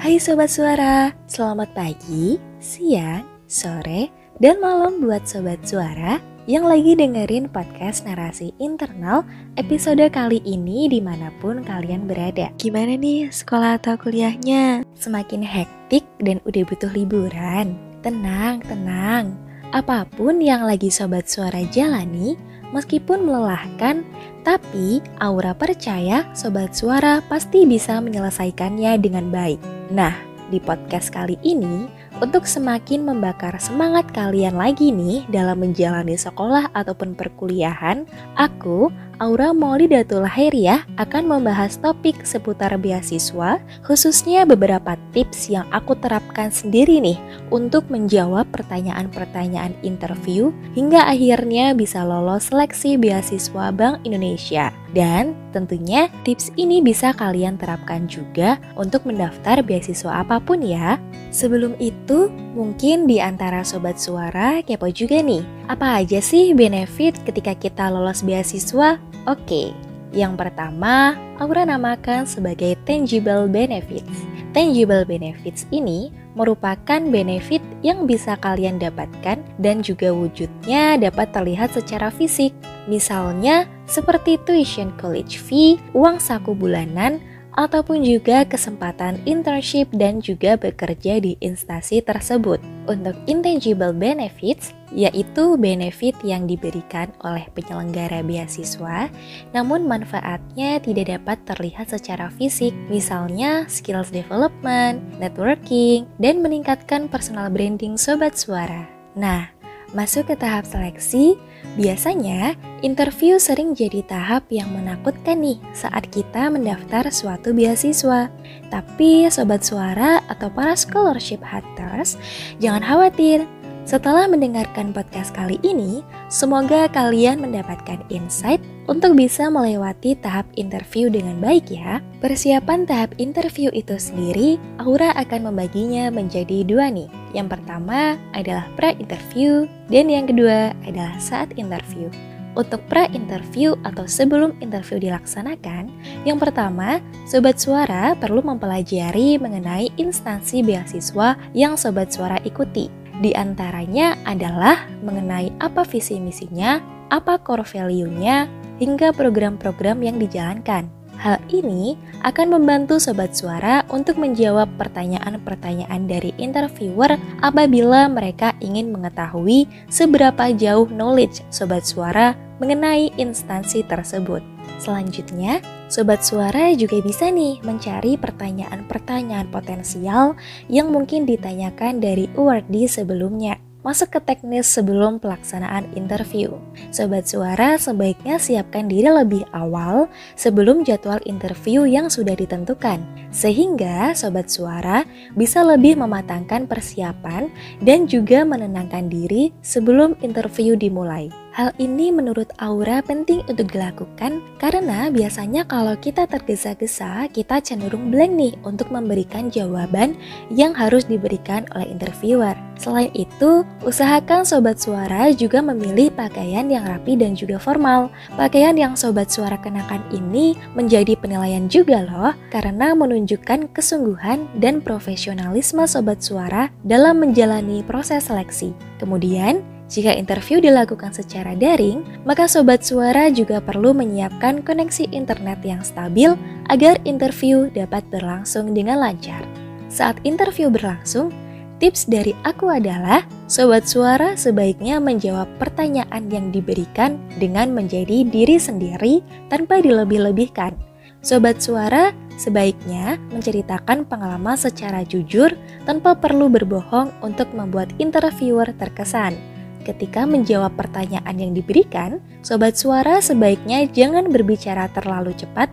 [0.00, 4.08] Hai Sobat Suara, selamat pagi, siang, sore,
[4.40, 6.16] dan malam buat Sobat Suara
[6.48, 9.20] yang lagi dengerin podcast narasi internal
[9.60, 12.48] episode kali ini di mana pun kalian berada.
[12.56, 14.88] Gimana nih sekolah atau kuliahnya?
[14.96, 17.76] Semakin hektik dan udah butuh liburan?
[18.00, 19.36] Tenang, tenang.
[19.76, 22.40] Apa pun yang lagi Sobat Suara jalani,
[22.72, 24.02] meskipun melelahkan,
[24.42, 29.60] tapi Aura percaya Sobat Suara pasti bisa menyelesaikannya dengan baik.
[29.94, 30.16] Nah,
[30.52, 31.88] di podcast kali ini,
[32.20, 38.04] untuk semakin membakar semangat kalian lagi nih dalam menjalani sekolah ataupun perkuliahan,
[38.36, 46.50] aku, Aura Maulidatul Heriah akan membahas topik seputar beasiswa, khususnya beberapa tips yang aku terapkan
[46.50, 47.22] sendiri nih
[47.54, 54.74] untuk menjawab pertanyaan-pertanyaan interview hingga akhirnya bisa lolos seleksi beasiswa Bank Indonesia.
[54.90, 60.96] Dan tentunya tips ini bisa kalian terapkan juga untuk mendaftar beasiswa apa pun ya.
[61.28, 67.52] Sebelum itu, mungkin di antara sobat suara kepo juga nih, apa aja sih benefit ketika
[67.52, 68.96] kita lolos beasiswa?
[69.28, 69.76] Oke,
[70.12, 74.31] yang pertama, Aura namakan sebagai tangible benefits.
[74.52, 82.12] Tangible benefits ini merupakan benefit yang bisa kalian dapatkan dan juga wujudnya dapat terlihat secara
[82.12, 82.52] fisik.
[82.84, 87.16] Misalnya, seperti tuition college fee, uang saku bulanan,
[87.56, 92.58] ataupun juga kesempatan internship dan juga bekerja di instansi tersebut.
[92.88, 99.08] Untuk intangible benefits, yaitu benefit yang diberikan oleh penyelenggara beasiswa,
[99.56, 107.96] namun manfaatnya tidak dapat terlihat secara fisik, misalnya skills development, networking, dan meningkatkan personal branding
[107.96, 108.84] sobat suara.
[109.16, 109.61] Nah,
[109.92, 111.36] masuk ke tahap seleksi,
[111.76, 118.28] biasanya interview sering jadi tahap yang menakutkan nih saat kita mendaftar suatu beasiswa.
[118.68, 122.16] Tapi sobat suara atau para scholarship hunters,
[122.60, 123.44] jangan khawatir.
[123.82, 131.42] Setelah mendengarkan podcast kali ini, semoga kalian mendapatkan insight untuk bisa melewati tahap interview dengan
[131.42, 131.98] baik ya.
[132.22, 137.10] Persiapan tahap interview itu sendiri, Aura akan membaginya menjadi dua nih.
[137.34, 142.06] Yang pertama adalah pra-interview dan yang kedua adalah saat interview.
[142.54, 145.90] Untuk pra-interview atau sebelum interview dilaksanakan,
[146.22, 153.01] yang pertama, sobat suara perlu mempelajari mengenai instansi beasiswa yang sobat suara ikuti.
[153.22, 158.50] Di antaranya adalah mengenai apa visi misinya, apa core value-nya,
[158.82, 160.90] hingga program-program yang dijalankan.
[161.22, 161.94] Hal ini
[162.26, 170.90] akan membantu sobat suara untuk menjawab pertanyaan-pertanyaan dari interviewer apabila mereka ingin mengetahui seberapa jauh
[170.90, 174.42] knowledge sobat suara mengenai instansi tersebut.
[174.82, 180.32] Selanjutnya, sobat suara juga bisa nih mencari pertanyaan-pertanyaan potensial
[180.72, 186.54] yang mungkin ditanyakan dari awardee sebelumnya masuk ke teknis sebelum pelaksanaan interview.
[186.94, 190.06] Sobat suara sebaiknya siapkan diri lebih awal
[190.38, 193.02] sebelum jadwal interview yang sudah ditentukan,
[193.34, 195.02] sehingga sobat suara
[195.34, 197.50] bisa lebih mematangkan persiapan
[197.82, 201.41] dan juga menenangkan diri sebelum interview dimulai.
[201.52, 208.32] Hal ini menurut Aura penting untuk dilakukan karena biasanya kalau kita tergesa-gesa, kita cenderung blank
[208.32, 210.16] nih untuk memberikan jawaban
[210.48, 212.56] yang harus diberikan oleh interviewer.
[212.80, 218.08] Selain itu, usahakan sobat suara juga memilih pakaian yang rapi dan juga formal.
[218.34, 225.84] Pakaian yang sobat suara kenakan ini menjadi penilaian juga loh karena menunjukkan kesungguhan dan profesionalisme
[225.84, 228.72] sobat suara dalam menjalani proses seleksi.
[228.98, 235.84] Kemudian, jika interview dilakukan secara daring, maka sobat suara juga perlu menyiapkan koneksi internet yang
[235.84, 236.32] stabil
[236.72, 239.44] agar interview dapat berlangsung dengan lancar.
[239.92, 241.28] Saat interview berlangsung,
[241.76, 243.20] tips dari aku adalah
[243.52, 249.20] sobat suara sebaiknya menjawab pertanyaan yang diberikan dengan menjadi diri sendiri
[249.52, 250.72] tanpa dilebih-lebihkan.
[251.20, 255.52] Sobat suara sebaiknya menceritakan pengalaman secara jujur
[255.84, 259.51] tanpa perlu berbohong untuk membuat interviewer terkesan.
[259.82, 265.66] Ketika menjawab pertanyaan yang diberikan, sobat suara sebaiknya jangan berbicara terlalu cepat,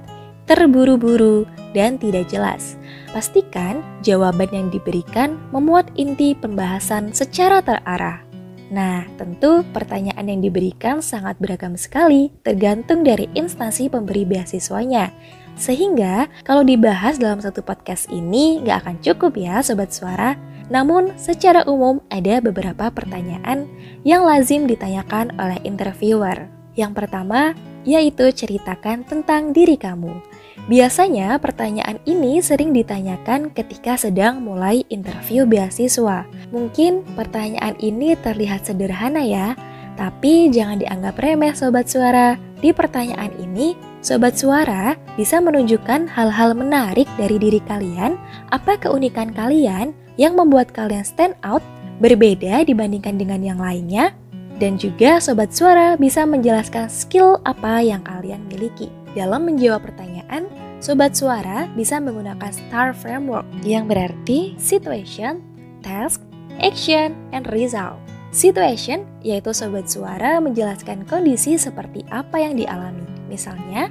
[0.50, 1.46] terburu-buru,
[1.78, 2.74] dan tidak jelas.
[3.14, 8.26] Pastikan jawaban yang diberikan memuat inti pembahasan secara terarah.
[8.70, 15.10] Nah, tentu pertanyaan yang diberikan sangat beragam sekali, tergantung dari instansi pemberi beasiswanya.
[15.58, 20.38] Sehingga, kalau dibahas dalam satu podcast ini, gak akan cukup ya Sobat Suara.
[20.70, 23.66] Namun, secara umum ada beberapa pertanyaan
[24.06, 26.50] yang lazim ditanyakan oleh interviewer.
[26.78, 30.22] Yang pertama, yaitu ceritakan tentang diri kamu.
[30.70, 36.30] Biasanya pertanyaan ini sering ditanyakan ketika sedang mulai interview beasiswa.
[36.54, 39.58] Mungkin pertanyaan ini terlihat sederhana ya,
[39.98, 42.38] tapi jangan dianggap remeh sobat suara.
[42.62, 43.74] Di pertanyaan ini,
[44.06, 48.14] sobat suara bisa menunjukkan hal-hal menarik dari diri kalian,
[48.54, 51.64] apa keunikan kalian yang membuat kalian stand out,
[52.04, 54.12] berbeda dibandingkan dengan yang lainnya,
[54.60, 58.92] dan juga sobat suara bisa menjelaskan skill apa yang kalian miliki.
[59.16, 60.52] Dalam menjawab pertanyaan,
[60.84, 65.40] sobat suara bisa menggunakan STAR framework yang berarti situation,
[65.80, 66.20] task,
[66.60, 67.96] action, and result.
[68.30, 73.08] Situation yaitu sobat suara menjelaskan kondisi seperti apa yang dialami.
[73.26, 73.90] Misalnya,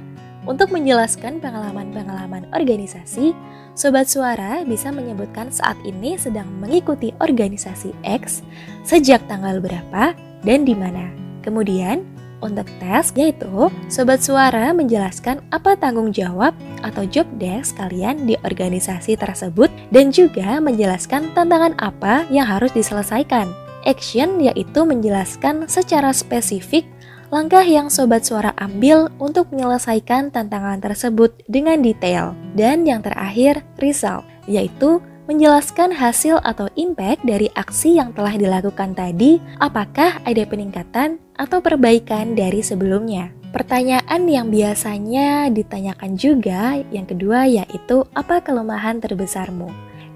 [0.49, 3.37] untuk menjelaskan pengalaman-pengalaman organisasi,
[3.77, 8.41] sobat suara bisa menyebutkan saat ini sedang mengikuti organisasi X
[8.81, 11.13] sejak tanggal berapa dan di mana.
[11.45, 12.01] Kemudian,
[12.41, 19.19] untuk tes yaitu sobat suara menjelaskan apa tanggung jawab atau job desk kalian di organisasi
[19.19, 23.47] tersebut dan juga menjelaskan tantangan apa yang harus diselesaikan.
[23.87, 26.83] Action yaitu menjelaskan secara spesifik
[27.29, 32.33] langkah yang sobat suara ambil untuk menyelesaikan tantangan tersebut dengan detail.
[32.57, 39.37] Dan yang terakhir, result, yaitu menjelaskan hasil atau impact dari aksi yang telah dilakukan tadi,
[39.61, 43.29] apakah ada peningkatan atau perbaikan dari sebelumnya.
[43.49, 49.69] Pertanyaan yang biasanya ditanyakan juga yang kedua yaitu apa kelemahan terbesarmu.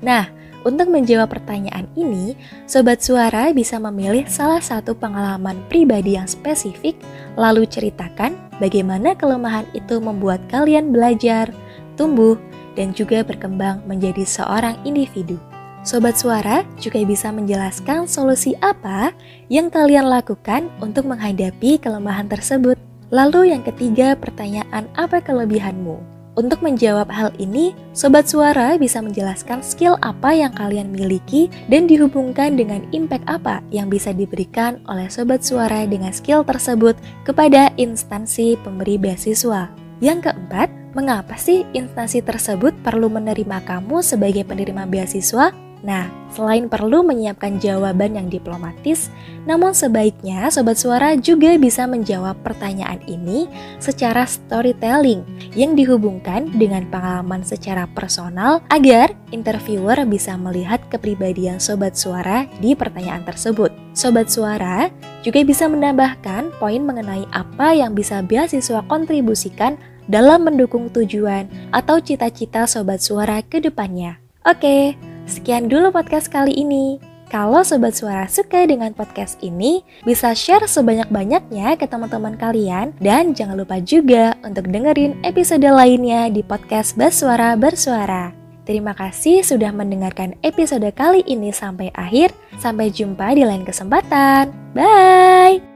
[0.06, 0.30] Nah,
[0.64, 6.96] untuk menjawab pertanyaan ini, sobat suara bisa memilih salah satu pengalaman pribadi yang spesifik,
[7.36, 11.52] lalu ceritakan bagaimana kelemahan itu membuat kalian belajar,
[12.00, 12.40] tumbuh,
[12.80, 15.38] dan juga berkembang menjadi seorang individu.
[15.84, 19.12] Sobat suara juga bisa menjelaskan solusi apa
[19.52, 22.80] yang kalian lakukan untuk menghadapi kelemahan tersebut.
[23.12, 26.23] Lalu yang ketiga, pertanyaan apa kelebihanmu?
[26.34, 32.58] Untuk menjawab hal ini, sobat suara bisa menjelaskan skill apa yang kalian miliki dan dihubungkan
[32.58, 38.98] dengan impact apa yang bisa diberikan oleh sobat suara dengan skill tersebut kepada instansi pemberi
[38.98, 39.70] beasiswa.
[40.02, 45.63] Yang keempat, Mengapa sih instansi tersebut perlu menerima kamu sebagai penerima beasiswa?
[45.84, 49.12] Nah, selain perlu menyiapkan jawaban yang diplomatis,
[49.44, 53.52] namun sebaiknya sobat suara juga bisa menjawab pertanyaan ini
[53.84, 55.28] secara storytelling
[55.60, 63.28] yang dihubungkan dengan pengalaman secara personal agar interviewer bisa melihat kepribadian sobat suara di pertanyaan
[63.28, 63.76] tersebut.
[63.92, 64.88] Sobat suara
[65.20, 69.76] juga bisa menambahkan poin mengenai apa yang bisa beasiswa kontribusikan
[70.08, 74.24] dalam mendukung tujuan atau cita-cita sobat suara ke depannya.
[74.44, 74.96] Oke,
[75.26, 77.00] sekian dulu podcast kali ini.
[77.34, 83.58] Kalau sobat suara suka dengan podcast ini, bisa share sebanyak-banyaknya ke teman-teman kalian dan jangan
[83.58, 88.44] lupa juga untuk dengerin episode lainnya di podcast Baswara Bersuara.
[88.70, 92.32] Terima kasih sudah mendengarkan episode kali ini sampai akhir.
[92.62, 94.54] Sampai jumpa di lain kesempatan.
[94.78, 95.73] Bye.